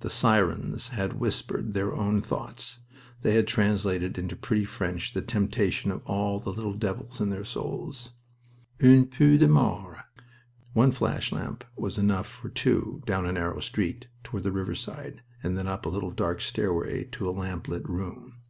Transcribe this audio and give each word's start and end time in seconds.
The 0.00 0.10
sirens 0.10 0.88
had 0.88 1.18
whispered 1.18 1.72
their 1.72 1.94
own 1.94 2.20
thoughts. 2.20 2.80
They 3.22 3.34
had 3.34 3.46
translated 3.46 4.18
into 4.18 4.36
pretty 4.36 4.66
French 4.66 5.14
the 5.14 5.22
temptation 5.22 5.90
of 5.90 6.04
all 6.04 6.38
the 6.38 6.52
little 6.52 6.74
devils 6.74 7.18
in 7.18 7.30
their 7.30 7.46
souls. 7.46 8.10
"Un 8.82 9.06
peu 9.06 9.38
d'amour" 9.38 10.04
One 10.74 10.92
flash 10.92 11.32
lamp 11.32 11.64
was 11.78 11.96
enough 11.96 12.26
for 12.26 12.50
two 12.50 13.02
down 13.06 13.24
a 13.24 13.32
narrow 13.32 13.60
street 13.60 14.06
toward 14.22 14.42
the 14.42 14.52
riverside, 14.52 15.22
and 15.42 15.56
then 15.56 15.66
up 15.66 15.86
a 15.86 15.88
little 15.88 16.10
dark 16.10 16.42
stairway 16.42 17.04
to 17.12 17.26
a 17.26 17.30
lamp 17.32 17.66
lit 17.66 17.88
room... 17.88 18.40